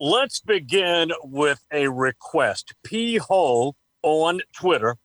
let's 0.00 0.40
begin 0.40 1.10
with 1.22 1.60
a 1.72 1.88
request. 1.88 2.74
P 2.82 3.16
Hole 3.16 3.76
on 4.02 4.40
Twitter 4.52 4.96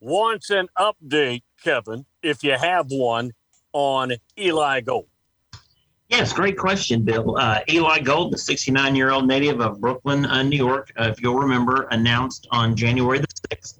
wants 0.00 0.50
an 0.50 0.68
update, 0.78 1.42
Kevin, 1.62 2.06
if 2.22 2.42
you 2.42 2.52
have 2.52 2.86
one, 2.90 3.32
on 3.72 4.12
Eli 4.38 4.80
Gold. 4.80 5.06
Yes, 6.08 6.32
great 6.32 6.58
question, 6.58 7.02
Bill. 7.04 7.38
Uh, 7.38 7.60
Eli 7.70 8.00
Gold, 8.00 8.34
the 8.34 8.38
69 8.38 8.94
year 8.94 9.10
old 9.10 9.26
native 9.26 9.60
of 9.60 9.80
Brooklyn, 9.80 10.26
uh, 10.26 10.42
New 10.42 10.58
York, 10.58 10.92
uh, 10.98 11.08
if 11.10 11.22
you'll 11.22 11.38
remember, 11.38 11.88
announced 11.90 12.46
on 12.50 12.76
January 12.76 13.18
the 13.18 13.28
6th 13.50 13.78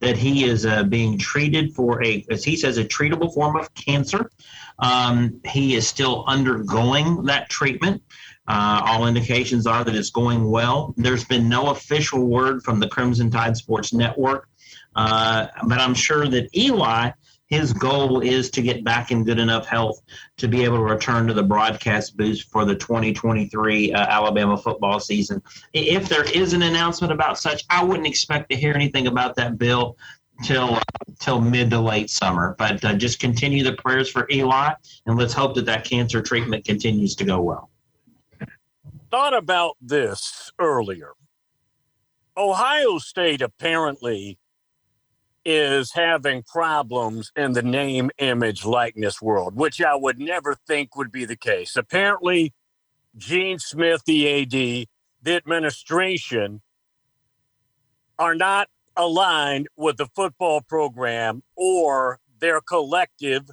that 0.00 0.16
he 0.16 0.44
is 0.44 0.66
uh, 0.66 0.84
being 0.84 1.18
treated 1.18 1.72
for 1.74 2.02
a, 2.02 2.24
as 2.30 2.44
he 2.44 2.56
says, 2.56 2.78
a 2.78 2.84
treatable 2.84 3.32
form 3.32 3.56
of 3.56 3.72
cancer. 3.74 4.30
Um, 4.78 5.40
he 5.46 5.74
is 5.74 5.86
still 5.86 6.24
undergoing 6.26 7.24
that 7.24 7.48
treatment. 7.48 8.02
Uh, 8.46 8.82
all 8.84 9.06
indications 9.06 9.66
are 9.66 9.84
that 9.84 9.94
it's 9.94 10.10
going 10.10 10.50
well. 10.50 10.94
There's 10.96 11.24
been 11.24 11.48
no 11.48 11.70
official 11.70 12.26
word 12.26 12.62
from 12.62 12.78
the 12.78 12.88
Crimson 12.88 13.30
Tide 13.30 13.56
Sports 13.56 13.92
Network, 13.92 14.48
uh, 14.94 15.46
but 15.66 15.80
I'm 15.80 15.94
sure 15.94 16.28
that 16.28 16.54
Eli, 16.54 17.12
his 17.46 17.72
goal 17.72 18.20
is 18.20 18.50
to 18.50 18.62
get 18.62 18.84
back 18.84 19.10
in 19.10 19.24
good 19.24 19.38
enough 19.38 19.66
health 19.66 20.00
to 20.38 20.48
be 20.48 20.62
able 20.64 20.76
to 20.76 20.82
return 20.82 21.26
to 21.26 21.34
the 21.34 21.42
broadcast 21.42 22.16
booth 22.18 22.42
for 22.42 22.66
the 22.66 22.74
2023 22.74 23.92
uh, 23.92 23.98
Alabama 23.98 24.58
football 24.58 25.00
season. 25.00 25.42
If 25.72 26.08
there 26.08 26.24
is 26.24 26.52
an 26.52 26.62
announcement 26.62 27.12
about 27.12 27.38
such, 27.38 27.64
I 27.70 27.82
wouldn't 27.82 28.06
expect 28.06 28.50
to 28.50 28.56
hear 28.56 28.74
anything 28.74 29.06
about 29.06 29.36
that 29.36 29.56
bill 29.56 29.96
till 30.42 30.74
uh, 30.74 30.80
till 31.20 31.40
mid 31.40 31.70
to 31.70 31.80
late 31.80 32.10
summer. 32.10 32.56
But 32.58 32.84
uh, 32.84 32.94
just 32.94 33.20
continue 33.20 33.64
the 33.64 33.74
prayers 33.74 34.10
for 34.10 34.26
Eli, 34.30 34.74
and 35.06 35.16
let's 35.16 35.32
hope 35.32 35.54
that 35.54 35.64
that 35.66 35.84
cancer 35.84 36.20
treatment 36.20 36.64
continues 36.64 37.14
to 37.16 37.24
go 37.24 37.40
well 37.40 37.70
thought 39.14 39.32
about 39.32 39.76
this 39.80 40.50
earlier. 40.58 41.12
Ohio 42.36 42.98
State 42.98 43.42
apparently 43.42 44.40
is 45.44 45.92
having 45.94 46.42
problems 46.42 47.30
in 47.36 47.52
the 47.52 47.62
name, 47.62 48.10
image, 48.18 48.64
likeness 48.64 49.22
world, 49.22 49.54
which 49.54 49.80
I 49.80 49.94
would 49.94 50.18
never 50.18 50.56
think 50.66 50.96
would 50.96 51.12
be 51.12 51.24
the 51.24 51.36
case. 51.36 51.76
Apparently, 51.76 52.54
Gene 53.16 53.60
Smith, 53.60 54.02
the 54.04 54.42
AD, 54.42 54.50
the 54.50 55.36
administration 55.36 56.60
are 58.18 58.34
not 58.34 58.68
aligned 58.96 59.68
with 59.76 59.96
the 59.96 60.06
football 60.06 60.60
program 60.60 61.44
or 61.54 62.18
their 62.40 62.60
collective 62.60 63.48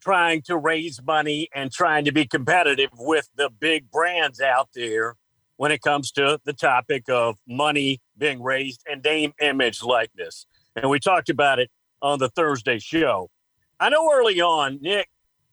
trying 0.00 0.42
to 0.42 0.56
raise 0.56 1.00
money 1.02 1.48
and 1.54 1.70
trying 1.70 2.04
to 2.04 2.12
be 2.12 2.26
competitive 2.26 2.90
with 2.96 3.28
the 3.36 3.50
big 3.50 3.90
brands 3.90 4.40
out 4.40 4.68
there 4.74 5.16
when 5.56 5.70
it 5.70 5.82
comes 5.82 6.10
to 6.12 6.40
the 6.44 6.52
topic 6.52 7.04
of 7.08 7.36
money 7.46 8.00
being 8.16 8.42
raised 8.42 8.82
and 8.90 9.02
name, 9.04 9.32
image, 9.40 9.82
likeness. 9.82 10.46
And 10.74 10.90
we 10.90 10.98
talked 10.98 11.28
about 11.28 11.58
it 11.58 11.70
on 12.00 12.18
the 12.18 12.30
Thursday 12.30 12.78
show. 12.78 13.30
I 13.78 13.90
know 13.90 14.10
early 14.12 14.40
on, 14.40 14.78
Nick 14.80 15.08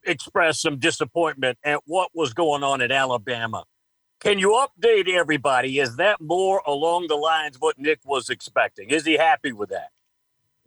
expressed 0.05 0.61
some 0.61 0.79
disappointment 0.79 1.57
at 1.63 1.81
what 1.85 2.11
was 2.13 2.33
going 2.33 2.63
on 2.63 2.81
at 2.81 2.91
Alabama. 2.91 3.65
Can 4.19 4.39
you 4.39 4.65
update 4.65 5.09
everybody? 5.09 5.79
Is 5.79 5.97
that 5.97 6.21
more 6.21 6.61
along 6.65 7.07
the 7.07 7.15
lines 7.15 7.57
of 7.57 7.61
what 7.61 7.77
Nick 7.77 7.99
was 8.05 8.29
expecting? 8.29 8.89
Is 8.89 9.05
he 9.05 9.17
happy 9.17 9.51
with 9.51 9.69
that? 9.69 9.89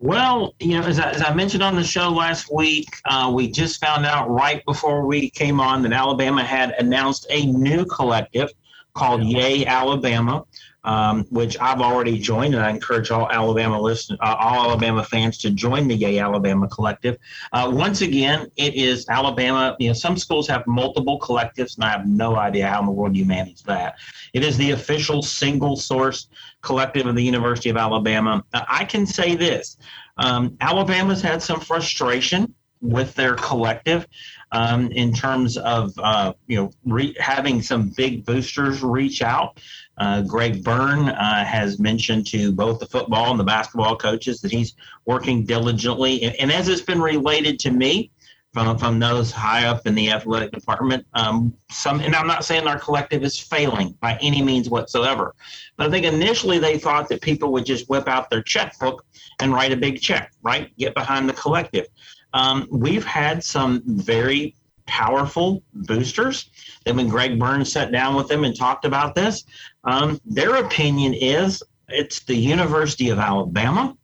Well, 0.02 0.54
you 0.60 0.80
know, 0.80 0.86
as 0.86 0.98
I, 0.98 1.10
as 1.10 1.22
I 1.22 1.34
mentioned 1.34 1.62
on 1.62 1.76
the 1.76 1.84
show 1.84 2.08
last 2.08 2.50
week, 2.50 2.88
uh, 3.04 3.30
we 3.34 3.50
just 3.50 3.84
found 3.84 4.06
out 4.06 4.30
right 4.30 4.64
before 4.64 5.04
we 5.04 5.28
came 5.28 5.60
on 5.60 5.82
that 5.82 5.92
Alabama 5.92 6.42
had 6.42 6.70
announced 6.78 7.26
a 7.28 7.44
new 7.44 7.84
collective 7.84 8.50
called 8.94 9.22
Yea 9.22 9.66
Alabama 9.66 10.46
um, 10.84 11.24
which 11.30 11.58
I've 11.60 11.80
already 11.80 12.18
joined, 12.18 12.54
and 12.54 12.62
I 12.62 12.70
encourage 12.70 13.10
all 13.10 13.30
Alabama 13.30 13.80
listen, 13.80 14.16
uh, 14.20 14.36
all 14.38 14.70
Alabama 14.70 15.04
fans 15.04 15.38
to 15.38 15.50
join 15.50 15.88
the 15.88 15.94
Yea 15.94 16.18
Alabama 16.18 16.68
Collective. 16.68 17.18
Uh, 17.52 17.70
once 17.72 18.00
again, 18.00 18.50
it 18.56 18.74
is 18.74 19.08
Alabama. 19.08 19.76
You 19.78 19.88
know, 19.88 19.94
some 19.94 20.16
schools 20.16 20.48
have 20.48 20.66
multiple 20.66 21.19
collectives, 21.20 21.76
and 21.76 21.84
I 21.84 21.90
have 21.90 22.06
no 22.06 22.36
idea 22.36 22.69
how 22.69 22.80
in 22.80 22.86
the 22.86 22.92
world 22.92 23.16
you 23.16 23.24
manage 23.24 23.62
that. 23.64 23.96
It 24.32 24.44
is 24.44 24.56
the 24.56 24.70
official 24.70 25.22
single 25.22 25.76
source 25.76 26.28
collective 26.62 27.06
of 27.06 27.14
the 27.14 27.22
University 27.22 27.70
of 27.70 27.76
Alabama. 27.76 28.44
Uh, 28.52 28.64
I 28.69 28.84
can 28.84 29.06
say 29.06 29.34
this: 29.34 29.76
um, 30.16 30.56
Alabama's 30.60 31.20
had 31.22 31.42
some 31.42 31.60
frustration 31.60 32.54
with 32.80 33.14
their 33.14 33.34
collective 33.34 34.06
um, 34.52 34.91
in 34.92 35.12
terms 35.12 35.56
of 35.58 35.92
uh, 35.98 36.32
you 36.46 36.56
know 36.56 36.70
re- 36.84 37.14
having 37.18 37.62
some 37.62 37.91
big 37.91 38.24
boosters 38.24 38.82
reach 38.82 39.22
out. 39.22 39.60
Uh, 39.98 40.22
Greg 40.22 40.64
Byrne 40.64 41.10
uh, 41.10 41.44
has 41.44 41.78
mentioned 41.78 42.26
to 42.28 42.52
both 42.52 42.80
the 42.80 42.86
football 42.86 43.30
and 43.30 43.38
the 43.38 43.44
basketball 43.44 43.96
coaches 43.96 44.40
that 44.40 44.50
he's 44.50 44.74
working 45.04 45.44
diligently, 45.44 46.22
and, 46.22 46.34
and 46.36 46.52
as 46.52 46.69
it's 46.69 46.80
been 46.80 47.00
related 47.00 47.58
to 47.60 47.70
me. 47.70 48.10
From, 48.52 48.78
from 48.78 48.98
those 48.98 49.30
high 49.30 49.66
up 49.66 49.86
in 49.86 49.94
the 49.94 50.10
athletic 50.10 50.50
department, 50.50 51.06
um, 51.14 51.54
some, 51.70 52.00
and 52.00 52.16
I'm 52.16 52.26
not 52.26 52.44
saying 52.44 52.66
our 52.66 52.80
collective 52.80 53.22
is 53.22 53.38
failing 53.38 53.96
by 54.00 54.19
any 54.20 54.42
means 54.42 54.69
whatsoever, 54.69 55.36
but 55.76 55.86
I 55.86 55.90
think 55.92 56.04
initially 56.04 56.58
they 56.58 56.76
thought 56.76 57.08
that 57.10 57.20
people 57.20 57.52
would 57.52 57.64
just 57.64 57.88
whip 57.88 58.08
out 58.08 58.28
their 58.28 58.42
checkbook 58.42 59.06
and 59.38 59.52
write 59.52 59.70
a 59.70 59.76
big 59.76 60.00
check, 60.00 60.32
right? 60.42 60.76
Get 60.78 60.96
behind 60.96 61.28
the 61.28 61.32
collective. 61.34 61.86
Um, 62.32 62.66
we've 62.70 63.04
had 63.04 63.42
some 63.42 63.82
very 63.84 64.54
powerful 64.86 65.62
boosters. 65.72 66.50
Then 66.84 66.96
when 66.96 67.08
Greg 67.08 67.38
Byrne's 67.38 67.72
sat 67.72 67.92
down 67.92 68.16
with 68.16 68.28
them 68.28 68.44
and 68.44 68.56
talked 68.56 68.84
about 68.84 69.14
this, 69.14 69.44
um, 69.84 70.20
their 70.24 70.56
opinion 70.56 71.14
is 71.14 71.62
it's 71.88 72.20
the 72.20 72.34
University 72.34 73.10
of 73.10 73.19
Alabama. 73.19 73.96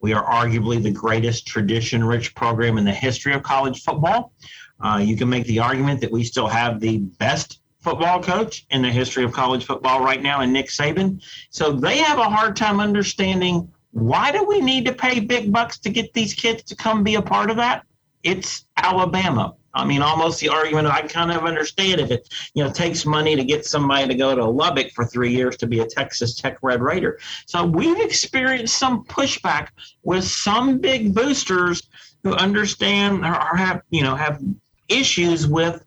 We 0.00 0.12
are 0.12 0.24
arguably 0.24 0.82
the 0.82 0.90
greatest 0.90 1.46
tradition 1.46 2.02
rich 2.02 2.34
program 2.34 2.76
in 2.76 2.84
the 2.84 2.92
history 2.92 3.34
of 3.34 3.42
college 3.42 3.82
football. 3.82 4.32
Uh, 4.80 4.98
you 4.98 5.16
can 5.16 5.28
make 5.28 5.46
the 5.46 5.60
argument 5.60 6.00
that 6.00 6.10
we 6.10 6.24
still 6.24 6.48
have 6.48 6.80
the 6.80 6.98
best 6.98 7.60
football 7.78 8.20
coach 8.20 8.66
in 8.70 8.82
the 8.82 8.90
history 8.90 9.24
of 9.24 9.32
college 9.32 9.64
football 9.64 10.02
right 10.02 10.22
now 10.22 10.40
in 10.40 10.52
Nick 10.52 10.68
Saban. 10.68 11.22
So 11.50 11.72
they 11.72 11.98
have 11.98 12.18
a 12.18 12.24
hard 12.24 12.56
time 12.56 12.80
understanding 12.80 13.72
why 13.92 14.32
do 14.32 14.44
we 14.44 14.60
need 14.60 14.86
to 14.86 14.92
pay 14.92 15.20
big 15.20 15.52
bucks 15.52 15.78
to 15.80 15.90
get 15.90 16.12
these 16.12 16.34
kids 16.34 16.62
to 16.64 16.76
come 16.76 17.04
be 17.04 17.14
a 17.14 17.22
part 17.22 17.50
of 17.50 17.56
that? 17.56 17.86
It's 18.22 18.66
Alabama. 18.76 19.54
I 19.74 19.86
mean, 19.86 20.02
almost 20.02 20.40
the 20.40 20.50
argument 20.50 20.86
I 20.86 21.02
kind 21.02 21.32
of 21.32 21.44
understand 21.44 22.00
if 22.00 22.10
it, 22.10 22.28
you 22.54 22.62
know, 22.62 22.70
takes 22.70 23.06
money 23.06 23.36
to 23.36 23.44
get 23.44 23.64
somebody 23.64 24.06
to 24.08 24.14
go 24.14 24.34
to 24.34 24.44
Lubbock 24.44 24.90
for 24.90 25.04
three 25.04 25.32
years 25.32 25.56
to 25.58 25.66
be 25.66 25.80
a 25.80 25.86
Texas 25.86 26.34
Tech 26.34 26.58
Red 26.62 26.82
Raider. 26.82 27.18
So 27.46 27.64
we've 27.64 28.00
experienced 28.00 28.78
some 28.78 29.04
pushback 29.04 29.68
with 30.02 30.24
some 30.24 30.78
big 30.78 31.14
boosters 31.14 31.88
who 32.22 32.34
understand 32.34 33.24
or 33.24 33.56
have, 33.56 33.82
you 33.90 34.02
know, 34.02 34.14
have 34.14 34.42
issues 34.88 35.46
with 35.46 35.82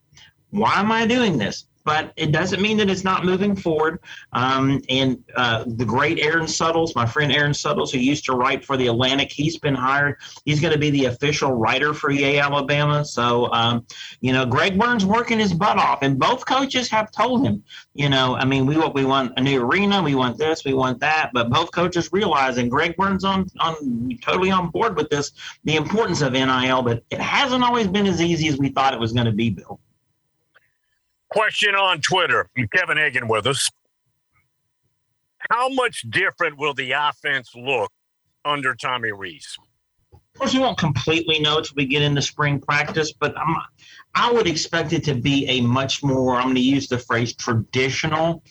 why 0.49 0.79
am 0.79 0.91
I 0.91 1.05
doing 1.05 1.37
this? 1.37 1.65
But 1.85 2.11
it 2.17 2.31
doesn't 2.31 2.61
mean 2.61 2.77
that 2.77 2.89
it's 2.89 3.03
not 3.03 3.23
moving 3.23 3.55
forward. 3.55 3.99
Um, 4.33 4.81
and 4.89 5.23
uh, 5.35 5.63
the 5.67 5.85
great 5.85 6.19
Aaron 6.19 6.47
Suttles, 6.47 6.95
my 6.95 7.05
friend 7.05 7.31
Aaron 7.31 7.53
Suttles, 7.53 7.91
who 7.91 7.99
used 7.99 8.25
to 8.25 8.33
write 8.33 8.65
for 8.65 8.75
the 8.75 8.89
Athletic, 8.89 9.31
he's 9.31 9.57
been 9.57 9.75
hired. 9.75 10.17
He's 10.45 10.59
going 10.59 10.73
to 10.73 10.79
be 10.79 10.89
the 10.89 11.05
official 11.05 11.53
writer 11.53 11.93
for 11.93 12.09
Yea 12.09 12.39
Alabama. 12.39 13.05
So, 13.05 13.51
um, 13.53 13.85
you 14.19 14.33
know, 14.33 14.45
Greg 14.45 14.79
Byrne's 14.79 15.05
working 15.05 15.39
his 15.39 15.53
butt 15.53 15.77
off, 15.77 15.99
and 16.01 16.19
both 16.19 16.45
coaches 16.45 16.89
have 16.89 17.11
told 17.11 17.45
him, 17.45 17.63
you 17.93 18.09
know, 18.09 18.35
I 18.35 18.45
mean, 18.45 18.65
we 18.65 18.77
want 18.77 18.95
we 18.95 19.05
want 19.05 19.33
a 19.37 19.41
new 19.41 19.61
arena, 19.61 20.01
we 20.01 20.15
want 20.15 20.37
this, 20.37 20.65
we 20.65 20.73
want 20.73 20.99
that, 21.01 21.31
but 21.33 21.49
both 21.49 21.71
coaches 21.71 22.09
realize, 22.11 22.57
and 22.57 22.69
Greg 22.71 22.95
Byrne's 22.97 23.23
on 23.23 23.45
on 23.59 24.17
totally 24.23 24.51
on 24.51 24.69
board 24.71 24.97
with 24.97 25.09
this, 25.09 25.31
the 25.63 25.75
importance 25.75 26.21
of 26.21 26.33
NIL, 26.33 26.81
but 26.81 27.03
it 27.11 27.21
hasn't 27.21 27.63
always 27.63 27.87
been 27.87 28.07
as 28.07 28.21
easy 28.21 28.47
as 28.47 28.57
we 28.57 28.69
thought 28.69 28.93
it 28.93 28.99
was 28.99 29.13
going 29.13 29.27
to 29.27 29.31
be, 29.31 29.49
Bill. 29.51 29.79
Question 31.35 31.75
on 31.75 31.99
Twitter. 31.99 32.47
Kevin 32.73 32.95
Hagan 32.95 33.27
with 33.27 33.45
us. 33.45 33.69
How 35.51 35.67
much 35.67 36.05
different 36.09 36.57
will 36.57 36.73
the 36.73 36.93
offense 36.93 37.51
look 37.53 37.91
under 38.45 38.73
Tommy 38.73 39.11
Rees? 39.11 39.57
Of 40.13 40.21
course, 40.39 40.53
we 40.53 40.61
won't 40.61 40.77
completely 40.77 41.39
know 41.39 41.57
until 41.57 41.73
we 41.75 41.87
get 41.87 42.03
into 42.03 42.21
spring 42.21 42.61
practice, 42.61 43.11
but 43.19 43.37
I'm, 43.37 43.53
I 44.15 44.31
would 44.31 44.47
expect 44.47 44.93
it 44.93 45.03
to 45.03 45.13
be 45.13 45.45
a 45.49 45.59
much 45.59 46.01
more, 46.01 46.37
I'm 46.37 46.43
going 46.43 46.55
to 46.55 46.61
use 46.61 46.87
the 46.87 46.99
phrase 46.99 47.35
traditional 47.35 48.41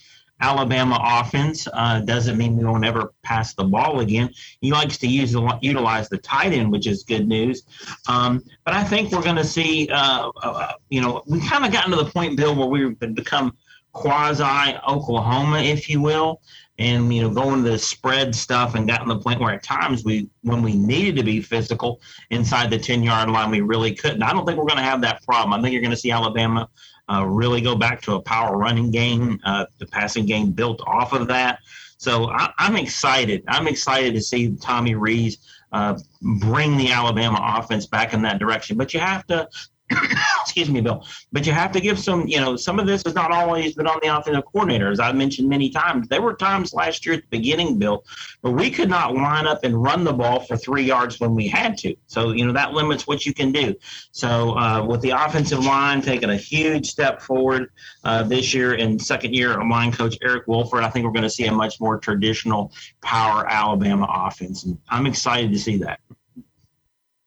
Alabama 0.40 0.98
offense. 1.02 1.68
Uh, 1.72 2.00
doesn't 2.00 2.36
mean 2.36 2.56
we 2.56 2.64
won't 2.64 2.84
ever 2.84 3.12
pass 3.22 3.54
the 3.54 3.64
ball 3.64 4.00
again. 4.00 4.30
He 4.60 4.72
likes 4.72 4.98
to 4.98 5.06
use 5.06 5.34
utilize 5.62 6.08
the 6.08 6.18
tight 6.18 6.52
end, 6.52 6.70
which 6.70 6.86
is 6.86 7.04
good 7.04 7.26
news. 7.26 7.62
Um, 8.08 8.42
but 8.64 8.74
I 8.74 8.84
think 8.84 9.12
we're 9.12 9.22
going 9.22 9.36
to 9.36 9.44
see, 9.44 9.88
uh, 9.90 10.30
uh, 10.42 10.72
you 10.90 11.00
know, 11.00 11.22
we 11.26 11.40
kind 11.40 11.64
of 11.64 11.72
gotten 11.72 11.90
to 11.92 11.96
the 11.96 12.10
point, 12.10 12.36
Bill, 12.36 12.54
where 12.54 12.66
we've 12.66 12.98
become 13.14 13.56
quasi 13.94 14.76
Oklahoma, 14.86 15.60
if 15.60 15.88
you 15.88 16.02
will, 16.02 16.42
and 16.78 17.14
you 17.14 17.22
know 17.22 17.30
going 17.30 17.62
to 17.62 17.70
the 17.70 17.78
spread 17.78 18.34
stuff 18.34 18.74
and 18.74 18.88
gotten 18.88 19.08
to 19.08 19.14
the 19.14 19.20
point 19.20 19.40
where 19.40 19.54
at 19.54 19.62
times 19.62 20.04
we 20.04 20.28
when 20.42 20.60
we 20.60 20.74
needed 20.74 21.16
to 21.16 21.22
be 21.22 21.40
physical 21.40 22.00
inside 22.30 22.68
the 22.68 22.78
10 22.78 23.02
yard 23.02 23.30
line 23.30 23.50
we 23.50 23.60
really 23.60 23.94
couldn't. 23.94 24.22
I 24.22 24.32
don't 24.32 24.44
think 24.44 24.58
we're 24.58 24.66
going 24.66 24.78
to 24.78 24.84
have 24.84 25.00
that 25.02 25.22
problem. 25.22 25.58
I 25.58 25.62
think 25.62 25.72
you're 25.72 25.82
going 25.82 25.92
to 25.92 25.96
see 25.96 26.10
alabama 26.10 26.68
uh, 27.08 27.24
really 27.24 27.60
go 27.60 27.76
back 27.76 28.02
to 28.02 28.14
a 28.14 28.20
power 28.20 28.56
running 28.56 28.90
game 28.90 29.40
uh, 29.44 29.66
the 29.78 29.86
passing 29.86 30.26
game 30.26 30.50
built 30.50 30.82
off 30.86 31.12
of 31.12 31.28
that. 31.28 31.60
So 31.96 32.28
I, 32.30 32.52
am 32.58 32.76
excited. 32.76 33.44
I'm 33.46 33.68
excited 33.68 34.14
to 34.14 34.20
see 34.20 34.56
tommy 34.56 34.94
rees 34.94 35.38
uh, 35.72 35.98
bring 36.40 36.76
the 36.76 36.90
alabama 36.90 37.40
offense 37.56 37.86
back 37.86 38.14
in 38.14 38.22
that 38.22 38.38
direction. 38.38 38.76
But 38.76 38.92
you 38.92 39.00
have 39.00 39.26
to 39.28 39.48
excuse 40.42 40.70
me, 40.70 40.80
Bill. 40.80 41.04
But 41.32 41.46
you 41.46 41.52
have 41.52 41.72
to 41.72 41.80
give 41.80 41.98
some, 41.98 42.26
you 42.26 42.40
know, 42.40 42.56
some 42.56 42.78
of 42.78 42.86
this 42.86 43.02
has 43.04 43.14
not 43.14 43.30
always 43.32 43.74
been 43.74 43.86
on 43.86 43.98
the 44.02 44.16
offensive 44.16 44.44
coordinator, 44.44 44.90
as 44.90 45.00
I 45.00 45.12
mentioned 45.12 45.48
many 45.48 45.70
times. 45.70 46.08
There 46.08 46.22
were 46.22 46.34
times 46.34 46.72
last 46.72 47.04
year 47.04 47.16
at 47.16 47.22
the 47.22 47.28
beginning, 47.28 47.78
Bill, 47.78 48.04
where 48.42 48.52
we 48.52 48.70
could 48.70 48.88
not 48.88 49.14
line 49.14 49.46
up 49.46 49.64
and 49.64 49.82
run 49.82 50.04
the 50.04 50.12
ball 50.12 50.40
for 50.40 50.56
three 50.56 50.84
yards 50.84 51.20
when 51.20 51.34
we 51.34 51.48
had 51.48 51.76
to. 51.78 51.94
So, 52.06 52.32
you 52.32 52.46
know, 52.46 52.52
that 52.52 52.72
limits 52.72 53.06
what 53.06 53.26
you 53.26 53.34
can 53.34 53.52
do. 53.52 53.74
So, 54.12 54.56
uh, 54.56 54.84
with 54.84 55.00
the 55.00 55.10
offensive 55.10 55.64
line 55.64 56.02
taking 56.02 56.30
a 56.30 56.36
huge 56.36 56.90
step 56.90 57.20
forward 57.20 57.70
uh, 58.04 58.22
this 58.22 58.54
year 58.54 58.74
and 58.74 59.00
second 59.00 59.34
year 59.34 59.54
line 59.68 59.92
coach 59.92 60.16
Eric 60.22 60.46
Wolford, 60.46 60.84
I 60.84 60.90
think 60.90 61.04
we're 61.04 61.12
going 61.12 61.22
to 61.22 61.30
see 61.30 61.46
a 61.46 61.52
much 61.52 61.80
more 61.80 61.98
traditional 61.98 62.72
power 63.02 63.46
Alabama 63.48 64.06
offense. 64.08 64.64
And 64.64 64.78
I'm 64.88 65.06
excited 65.06 65.52
to 65.52 65.58
see 65.58 65.78
that. 65.78 66.00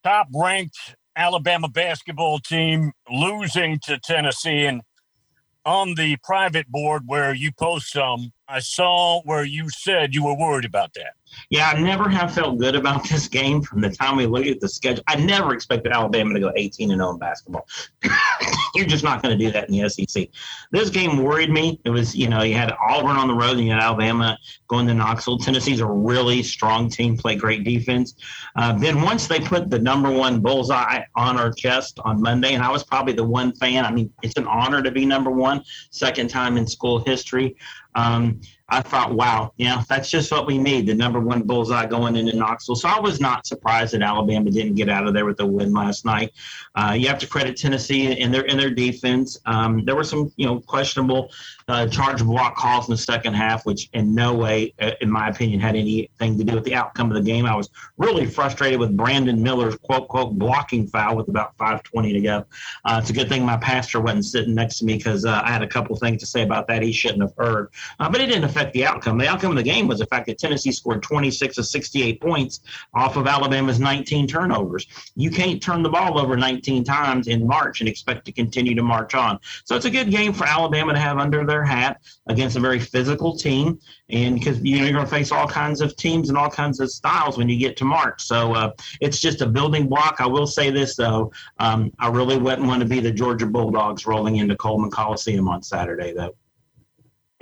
Top 0.03 0.27
ranked 0.33 0.95
Alabama 1.17 1.67
basketball 1.67 2.37
team 2.39 2.91
losing 3.11 3.79
to 3.79 3.97
Tennessee. 3.97 4.65
And 4.65 4.83
on 5.65 5.95
the 5.95 6.17
private 6.23 6.67
board 6.67 7.03
where 7.07 7.33
you 7.33 7.51
post 7.51 7.91
some, 7.91 8.31
I 8.49 8.59
saw 8.59 9.21
where 9.23 9.43
you 9.43 9.69
said 9.69 10.15
you 10.15 10.23
were 10.23 10.37
worried 10.37 10.65
about 10.65 10.93
that. 10.93 11.13
Yeah, 11.49 11.69
I 11.69 11.79
never 11.79 12.09
have 12.09 12.33
felt 12.33 12.57
good 12.57 12.75
about 12.75 13.07
this 13.09 13.27
game 13.27 13.61
from 13.61 13.81
the 13.81 13.89
time 13.89 14.15
we 14.15 14.25
looked 14.25 14.47
at 14.47 14.59
the 14.59 14.69
schedule. 14.69 15.03
I 15.07 15.15
never 15.15 15.53
expected 15.53 15.91
Alabama 15.91 16.33
to 16.33 16.39
go 16.39 16.51
18 16.55 16.91
and 16.91 16.99
0 16.99 17.11
in 17.11 17.19
basketball. 17.19 17.67
You're 18.75 18.85
just 18.85 19.03
not 19.03 19.21
going 19.21 19.37
to 19.37 19.45
do 19.45 19.51
that 19.51 19.69
in 19.69 19.77
the 19.77 19.89
SEC. 19.89 20.29
This 20.71 20.89
game 20.89 21.23
worried 21.23 21.49
me. 21.49 21.79
It 21.83 21.89
was, 21.89 22.15
you 22.15 22.29
know, 22.29 22.43
you 22.43 22.55
had 22.55 22.73
Auburn 22.89 23.17
on 23.17 23.27
the 23.27 23.33
road 23.33 23.57
and 23.57 23.65
you 23.65 23.71
had 23.71 23.81
Alabama 23.81 24.37
going 24.67 24.87
to 24.87 24.93
Knoxville. 24.93 25.39
Tennessee's 25.39 25.79
a 25.79 25.85
really 25.85 26.43
strong 26.43 26.89
team, 26.89 27.17
play 27.17 27.35
great 27.35 27.63
defense. 27.63 28.15
Uh, 28.55 28.73
then 28.73 29.01
once 29.01 29.27
they 29.27 29.39
put 29.39 29.69
the 29.69 29.79
number 29.79 30.11
one 30.11 30.39
bullseye 30.39 31.01
on 31.15 31.37
our 31.37 31.51
chest 31.51 31.99
on 32.03 32.21
Monday, 32.21 32.53
and 32.53 32.63
I 32.63 32.71
was 32.71 32.83
probably 32.83 33.13
the 33.13 33.23
one 33.23 33.53
fan. 33.55 33.85
I 33.85 33.91
mean, 33.91 34.11
it's 34.21 34.37
an 34.37 34.47
honor 34.47 34.81
to 34.81 34.91
be 34.91 35.05
number 35.05 35.31
one, 35.31 35.63
second 35.91 36.29
time 36.29 36.57
in 36.57 36.67
school 36.67 36.99
history. 36.99 37.55
Um, 37.97 38.39
I 38.69 38.81
thought, 38.81 39.13
wow, 39.13 39.53
yeah, 39.55 39.83
that's 39.87 40.09
just 40.09 40.29
what 40.29 40.45
we 40.45 40.57
need 40.57 40.87
the 40.87 40.93
number 40.93 41.21
one 41.21 41.43
bullseye 41.43 41.85
going 41.85 42.17
into 42.17 42.35
Knoxville. 42.35 42.75
So 42.75 42.89
I 42.89 42.99
was 42.99 43.21
not 43.21 43.47
surprised 43.47 43.93
that 43.93 44.01
Alabama 44.01 44.51
didn't 44.51 44.75
get 44.75 44.89
out 44.89 45.07
of 45.07 45.13
there 45.13 45.25
with 45.25 45.39
a 45.39 45.45
win 45.45 45.71
last 45.71 46.03
night. 46.03 46.33
Uh, 46.75 46.93
you 46.97 47.07
have 47.07 47.17
to 47.19 47.27
credit 47.27 47.55
Tennessee 47.55 48.11
in 48.11 48.29
their 48.29 48.43
in 48.43 48.57
their 48.57 48.69
defense. 48.69 49.39
Um, 49.45 49.85
there 49.85 49.95
were 49.95 50.03
some 50.03 50.33
you 50.35 50.45
know 50.45 50.59
questionable 50.59 51.31
uh, 51.69 51.87
charge 51.87 52.23
block 52.23 52.57
calls 52.57 52.87
in 52.87 52.91
the 52.91 52.97
second 52.97 53.35
half, 53.35 53.65
which 53.65 53.89
in 53.93 54.13
no 54.13 54.33
way, 54.33 54.73
uh, 54.81 54.91
in 54.99 55.09
my 55.09 55.29
opinion, 55.29 55.61
had 55.61 55.75
anything 55.75 56.37
to 56.37 56.43
do 56.43 56.53
with 56.55 56.65
the 56.65 56.75
outcome 56.75 57.09
of 57.09 57.15
the 57.15 57.23
game. 57.23 57.45
I 57.45 57.55
was 57.55 57.69
really 57.97 58.25
frustrated 58.25 58.79
with 58.79 58.97
Brandon 58.97 59.41
Miller's 59.41 59.77
quote 59.77 60.09
quote 60.09 60.37
blocking 60.37 60.87
foul 60.87 61.15
with 61.15 61.29
about 61.29 61.57
5:20 61.57 62.11
to 62.11 62.21
go. 62.21 62.45
Uh, 62.83 62.99
it's 63.01 63.11
a 63.11 63.13
good 63.13 63.29
thing 63.29 63.45
my 63.45 63.57
pastor 63.57 64.01
wasn't 64.01 64.25
sitting 64.25 64.55
next 64.55 64.79
to 64.79 64.85
me 64.85 64.97
because 64.97 65.23
uh, 65.23 65.41
I 65.43 65.51
had 65.51 65.63
a 65.63 65.67
couple 65.67 65.95
things 65.95 66.19
to 66.19 66.25
say 66.25 66.43
about 66.43 66.67
that 66.67 66.81
he 66.81 66.91
shouldn't 66.91 67.21
have 67.21 67.33
heard, 67.37 67.69
uh, 68.01 68.09
but 68.09 68.19
it 68.19 68.25
didn't 68.25 68.43
affect 68.57 68.73
the 68.73 68.85
outcome. 68.85 69.17
The 69.17 69.27
outcome 69.27 69.51
of 69.51 69.57
the 69.57 69.63
game 69.63 69.87
was 69.87 69.99
the 69.99 70.05
fact 70.07 70.25
that 70.27 70.37
Tennessee 70.39 70.71
scored 70.71 71.03
26 71.03 71.57
of 71.57 71.65
68 71.65 72.19
points 72.19 72.61
off 72.93 73.15
of 73.15 73.27
Alabama's 73.27 73.79
19 73.79 74.27
turnovers. 74.27 74.87
You 75.15 75.29
can't 75.29 75.61
turn 75.61 75.83
the 75.83 75.89
ball 75.89 76.19
over 76.19 76.35
19 76.35 76.83
times 76.83 77.27
in 77.27 77.45
March 77.45 77.81
and 77.81 77.89
expect 77.89 78.25
to 78.25 78.31
continue 78.31 78.75
to 78.75 78.81
march 78.81 79.13
on. 79.13 79.39
So 79.65 79.75
it's 79.75 79.85
a 79.85 79.91
good 79.91 80.09
game 80.09 80.33
for 80.33 80.45
Alabama 80.45 80.93
to 80.93 80.99
have 80.99 81.17
under 81.17 81.45
their 81.45 81.63
hat 81.63 82.01
against 82.27 82.57
a 82.57 82.59
very 82.59 82.79
physical 82.79 83.37
team. 83.37 83.79
And 84.09 84.39
because 84.39 84.59
you 84.61 84.77
know 84.77 84.85
you're 84.85 84.93
going 84.93 85.05
to 85.05 85.11
face 85.11 85.31
all 85.31 85.47
kinds 85.47 85.81
of 85.81 85.95
teams 85.95 86.29
and 86.29 86.37
all 86.37 86.49
kinds 86.49 86.79
of 86.79 86.89
styles 86.89 87.37
when 87.37 87.49
you 87.49 87.59
get 87.59 87.77
to 87.77 87.85
March, 87.85 88.21
so 88.23 88.53
uh, 88.53 88.71
it's 89.01 89.19
just 89.19 89.41
a 89.41 89.45
building 89.45 89.87
block. 89.87 90.17
I 90.19 90.27
will 90.27 90.47
say 90.47 90.69
this 90.69 90.95
though, 90.95 91.31
um, 91.59 91.91
I 91.99 92.09
really 92.09 92.37
wouldn't 92.37 92.67
want 92.67 92.81
to 92.81 92.87
be 92.87 93.01
the 93.01 93.11
Georgia 93.11 93.45
Bulldogs 93.45 94.05
rolling 94.05 94.37
into 94.37 94.55
Coleman 94.55 94.91
Coliseum 94.91 95.47
on 95.47 95.61
Saturday 95.61 96.13
though. 96.13 96.35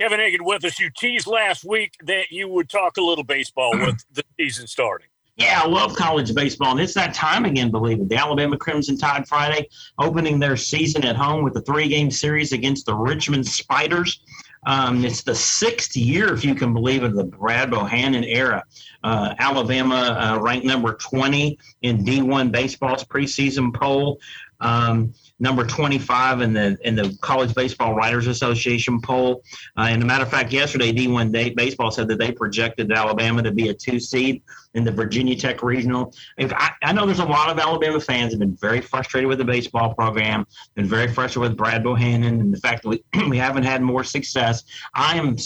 Kevin 0.00 0.20
Hagan 0.20 0.44
with 0.44 0.64
us. 0.64 0.78
You 0.78 0.90
teased 0.96 1.26
last 1.26 1.64
week 1.64 1.94
that 2.04 2.30
you 2.30 2.48
would 2.48 2.68
talk 2.68 2.96
a 2.96 3.02
little 3.02 3.24
baseball 3.24 3.72
with 3.74 4.04
the 4.12 4.24
season 4.38 4.66
starting. 4.66 5.08
Yeah, 5.36 5.60
I 5.62 5.66
love 5.66 5.94
college 5.94 6.34
baseball, 6.34 6.70
and 6.70 6.80
it's 6.80 6.94
that 6.94 7.12
time 7.12 7.44
again, 7.44 7.70
believe 7.70 8.00
it. 8.00 8.08
The 8.08 8.16
Alabama 8.16 8.56
Crimson 8.56 8.96
Tide 8.96 9.28
Friday 9.28 9.68
opening 9.98 10.38
their 10.38 10.56
season 10.56 11.04
at 11.04 11.14
home 11.14 11.44
with 11.44 11.54
a 11.56 11.60
three 11.60 11.88
game 11.88 12.10
series 12.10 12.52
against 12.52 12.86
the 12.86 12.94
Richmond 12.94 13.46
Spiders. 13.46 14.20
Um, 14.66 15.04
it's 15.04 15.22
the 15.22 15.34
sixth 15.34 15.94
year, 15.94 16.32
if 16.32 16.42
you 16.42 16.54
can 16.54 16.72
believe 16.72 17.02
it, 17.02 17.08
of 17.08 17.16
the 17.16 17.24
Brad 17.24 17.70
Bohannon 17.70 18.24
era. 18.26 18.64
Uh, 19.04 19.34
Alabama 19.38 20.18
uh, 20.18 20.40
ranked 20.40 20.66
number 20.66 20.94
20 20.94 21.58
in 21.82 21.98
D1 21.98 22.50
Baseball's 22.50 23.04
preseason 23.04 23.74
poll. 23.74 24.18
Um, 24.60 25.12
number 25.38 25.66
25 25.66 26.40
in 26.40 26.52
the 26.52 26.78
in 26.82 26.94
the 26.94 27.16
College 27.20 27.54
Baseball 27.54 27.94
Writers 27.94 28.26
Association 28.26 29.00
poll. 29.00 29.42
Uh, 29.76 29.88
and 29.90 30.02
a 30.02 30.06
matter 30.06 30.24
of 30.24 30.30
fact, 30.30 30.52
yesterday 30.52 30.92
D1 30.92 31.32
Day 31.32 31.50
Baseball 31.50 31.90
said 31.90 32.08
that 32.08 32.18
they 32.18 32.32
projected 32.32 32.90
Alabama 32.90 33.42
to 33.42 33.52
be 33.52 33.68
a 33.68 33.74
two 33.74 34.00
seed 34.00 34.42
in 34.74 34.84
the 34.84 34.92
Virginia 34.92 35.36
Tech 35.36 35.62
Regional. 35.62 36.14
If 36.38 36.52
I, 36.52 36.70
I 36.82 36.92
know 36.92 37.06
there's 37.06 37.18
a 37.18 37.24
lot 37.24 37.50
of 37.50 37.58
Alabama 37.58 38.00
fans 38.00 38.32
have 38.32 38.40
been 38.40 38.56
very 38.56 38.80
frustrated 38.80 39.28
with 39.28 39.38
the 39.38 39.44
baseball 39.44 39.94
program, 39.94 40.46
been 40.74 40.86
very 40.86 41.12
frustrated 41.12 41.50
with 41.50 41.58
Brad 41.58 41.82
Bohannon 41.82 42.40
and 42.40 42.52
the 42.52 42.60
fact 42.60 42.82
that 42.82 42.88
we, 42.88 43.02
we 43.28 43.38
haven't 43.38 43.64
had 43.64 43.82
more 43.82 44.04
success. 44.04 44.64
I 44.94 45.16
am 45.16 45.36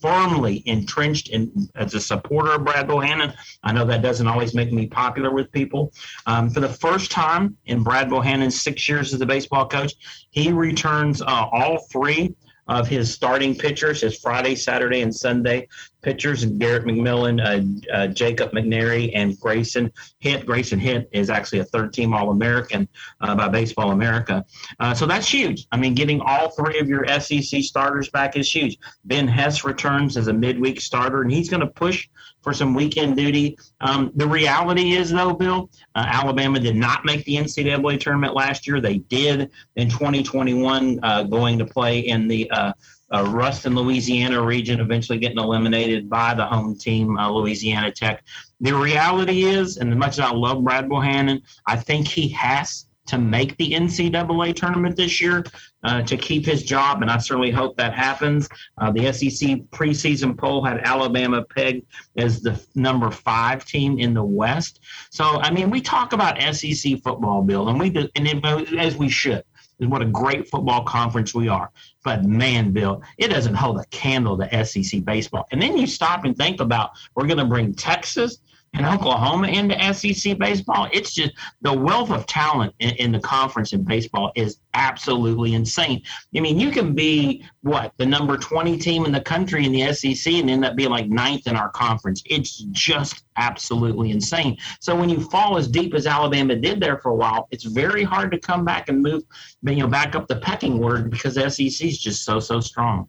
firmly 0.00 0.62
entrenched 0.66 1.28
in 1.28 1.68
as 1.74 1.94
a 1.94 2.00
supporter 2.00 2.52
of 2.52 2.64
Brad 2.64 2.86
Bohannon. 2.86 3.34
I 3.62 3.72
know 3.72 3.84
that 3.84 4.02
doesn't 4.02 4.26
always 4.26 4.54
make 4.54 4.72
me 4.72 4.86
popular 4.86 5.30
with 5.30 5.50
people. 5.52 5.92
Um, 6.26 6.50
for 6.50 6.60
the 6.60 6.68
first 6.68 7.10
time 7.10 7.56
in 7.66 7.82
Brad 7.82 8.08
Bohannon's 8.08 8.60
six 8.60 8.88
years 8.88 9.12
as 9.12 9.20
a 9.20 9.26
baseball 9.26 9.66
coach, 9.66 9.94
he 10.30 10.52
returns 10.52 11.22
uh, 11.22 11.46
all 11.52 11.78
three 11.90 12.34
of 12.68 12.86
his 12.86 13.12
starting 13.12 13.54
pitchers, 13.54 14.02
his 14.02 14.18
Friday, 14.18 14.54
Saturday, 14.54 15.00
and 15.00 15.14
Sunday 15.14 15.68
pitchers, 16.02 16.42
and 16.42 16.60
Garrett 16.60 16.84
McMillan, 16.84 17.40
uh, 17.40 17.92
uh, 17.92 18.06
Jacob 18.08 18.52
McNairy, 18.52 19.10
and 19.14 19.38
Grayson 19.40 19.92
Hitt. 20.20 20.46
Grayson 20.46 20.78
Hitt 20.78 21.08
is 21.12 21.28
actually 21.30 21.58
a 21.58 21.64
third 21.64 21.92
team 21.92 22.14
All 22.14 22.30
American 22.30 22.88
uh, 23.20 23.34
by 23.34 23.48
Baseball 23.48 23.90
America. 23.90 24.44
Uh, 24.78 24.94
so 24.94 25.06
that's 25.06 25.28
huge. 25.28 25.66
I 25.72 25.76
mean, 25.76 25.94
getting 25.94 26.20
all 26.20 26.50
three 26.50 26.78
of 26.78 26.88
your 26.88 27.06
SEC 27.20 27.62
starters 27.62 28.10
back 28.10 28.36
is 28.36 28.54
huge. 28.54 28.78
Ben 29.04 29.26
Hess 29.26 29.64
returns 29.64 30.16
as 30.16 30.28
a 30.28 30.32
midweek 30.32 30.80
starter, 30.80 31.22
and 31.22 31.32
he's 31.32 31.48
going 31.48 31.60
to 31.60 31.66
push 31.66 32.08
for 32.42 32.54
some 32.54 32.74
weekend 32.74 33.16
duty. 33.16 33.58
Um, 33.80 34.12
the 34.14 34.26
reality 34.26 34.92
is, 34.92 35.10
though, 35.10 35.34
Bill, 35.34 35.70
uh, 35.94 36.04
Alabama 36.06 36.60
did 36.60 36.76
not 36.76 37.04
make 37.04 37.24
the 37.24 37.36
NCAA 37.36 38.00
tournament 38.00 38.34
last 38.34 38.66
year. 38.66 38.80
They 38.80 38.98
did 38.98 39.50
in 39.76 39.90
2021, 39.90 41.00
uh, 41.02 41.24
going 41.24 41.58
to 41.58 41.66
play 41.66 42.00
in 42.00 42.28
the 42.28 42.50
uh, 42.58 42.72
uh, 43.14 43.24
Ruston, 43.30 43.74
Louisiana 43.74 44.42
region, 44.42 44.80
eventually 44.80 45.18
getting 45.18 45.38
eliminated 45.38 46.10
by 46.10 46.34
the 46.34 46.44
home 46.44 46.76
team, 46.76 47.16
uh, 47.16 47.30
Louisiana 47.30 47.90
Tech. 47.90 48.22
The 48.60 48.72
reality 48.72 49.44
is, 49.44 49.78
and 49.78 49.90
as 49.90 49.96
much 49.96 50.12
as 50.18 50.20
I 50.20 50.32
love 50.32 50.62
Brad 50.62 50.88
Bohannon, 50.88 51.42
I 51.66 51.76
think 51.76 52.06
he 52.06 52.28
has 52.30 52.86
to 53.06 53.18
make 53.18 53.56
the 53.56 53.72
NCAA 53.72 54.54
tournament 54.54 54.94
this 54.94 55.20
year 55.20 55.42
uh, 55.82 56.02
to 56.02 56.16
keep 56.16 56.44
his 56.44 56.62
job, 56.62 57.00
and 57.00 57.10
I 57.10 57.16
certainly 57.16 57.50
hope 57.50 57.76
that 57.78 57.94
happens. 57.94 58.48
Uh, 58.76 58.90
the 58.90 59.10
SEC 59.12 59.60
preseason 59.70 60.36
poll 60.36 60.62
had 60.62 60.80
Alabama 60.80 61.42
pegged 61.42 61.86
as 62.18 62.42
the 62.42 62.62
number 62.74 63.10
five 63.10 63.64
team 63.64 63.98
in 63.98 64.12
the 64.12 64.22
West. 64.22 64.80
So, 65.10 65.24
I 65.24 65.50
mean, 65.50 65.70
we 65.70 65.80
talk 65.80 66.12
about 66.12 66.40
SEC 66.54 67.00
football, 67.02 67.42
Bill, 67.42 67.68
and 67.68 67.80
we 67.80 67.88
do, 67.88 68.08
and 68.14 68.28
it, 68.28 68.74
as 68.74 68.96
we 68.96 69.08
should. 69.08 69.42
What 69.78 70.02
a 70.02 70.06
great 70.06 70.48
football 70.48 70.82
conference 70.82 71.34
we 71.34 71.48
are. 71.48 71.70
But 72.02 72.24
man, 72.24 72.72
Bill, 72.72 73.02
it 73.16 73.28
doesn't 73.28 73.54
hold 73.54 73.78
a 73.78 73.84
candle 73.86 74.36
to 74.38 74.64
SEC 74.64 75.04
baseball. 75.04 75.46
And 75.52 75.62
then 75.62 75.78
you 75.78 75.86
stop 75.86 76.24
and 76.24 76.36
think 76.36 76.60
about 76.60 76.90
we're 77.14 77.26
going 77.26 77.38
to 77.38 77.44
bring 77.44 77.74
Texas, 77.74 78.38
and 78.74 78.86
Oklahoma 78.86 79.48
into 79.48 79.94
SEC 79.94 80.38
baseball. 80.38 80.88
It's 80.92 81.14
just 81.14 81.32
the 81.62 81.72
wealth 81.72 82.10
of 82.10 82.26
talent 82.26 82.74
in, 82.80 82.90
in, 82.96 83.12
the 83.12 83.20
conference 83.20 83.72
in 83.72 83.82
baseball 83.82 84.32
is 84.36 84.58
absolutely 84.74 85.54
insane. 85.54 86.02
I 86.36 86.40
mean, 86.40 86.60
you 86.60 86.70
can 86.70 86.94
be 86.94 87.44
what 87.62 87.92
the 87.96 88.06
number 88.06 88.36
20 88.36 88.76
team 88.78 89.04
in 89.04 89.12
the 89.12 89.20
country 89.20 89.64
in 89.64 89.72
the 89.72 89.92
SEC 89.92 90.32
and 90.34 90.50
end 90.50 90.64
up 90.64 90.76
being 90.76 90.90
like 90.90 91.08
ninth 91.08 91.46
in 91.46 91.56
our 91.56 91.70
conference. 91.70 92.22
It's 92.26 92.58
just 92.70 93.24
absolutely 93.36 94.10
insane. 94.10 94.56
So 94.80 94.94
when 94.94 95.08
you 95.08 95.20
fall 95.20 95.56
as 95.56 95.68
deep 95.68 95.94
as 95.94 96.06
Alabama 96.06 96.56
did 96.56 96.80
there 96.80 96.98
for 96.98 97.10
a 97.10 97.14
while, 97.14 97.48
it's 97.50 97.64
very 97.64 98.04
hard 98.04 98.30
to 98.32 98.38
come 98.38 98.64
back 98.64 98.88
and 98.88 99.02
move, 99.02 99.22
you 99.62 99.76
know, 99.76 99.88
back 99.88 100.14
up 100.14 100.28
the 100.28 100.36
pecking 100.36 100.82
order 100.82 101.02
because 101.02 101.34
SEC 101.34 101.86
is 101.86 101.98
just 101.98 102.24
so 102.24 102.38
so 102.38 102.60
strong. 102.60 103.08